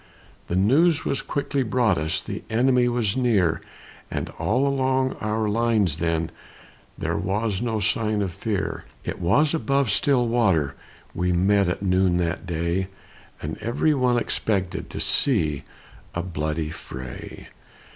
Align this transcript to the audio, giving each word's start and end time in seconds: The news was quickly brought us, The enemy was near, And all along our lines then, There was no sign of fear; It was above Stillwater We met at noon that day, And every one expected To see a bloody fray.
The 0.47 0.55
news 0.55 1.05
was 1.05 1.21
quickly 1.21 1.61
brought 1.61 1.99
us, 1.99 2.21
The 2.21 2.41
enemy 2.49 2.87
was 2.87 3.15
near, 3.15 3.61
And 4.09 4.29
all 4.39 4.67
along 4.67 5.13
our 5.21 5.47
lines 5.47 5.97
then, 5.97 6.31
There 6.97 7.17
was 7.19 7.61
no 7.61 7.79
sign 7.79 8.23
of 8.23 8.33
fear; 8.33 8.85
It 9.03 9.19
was 9.21 9.53
above 9.53 9.91
Stillwater 9.91 10.73
We 11.13 11.31
met 11.33 11.69
at 11.69 11.83
noon 11.83 12.17
that 12.17 12.47
day, 12.47 12.87
And 13.43 13.59
every 13.59 13.93
one 13.93 14.17
expected 14.17 14.89
To 14.89 14.99
see 14.99 15.65
a 16.15 16.23
bloody 16.23 16.71
fray. 16.71 17.49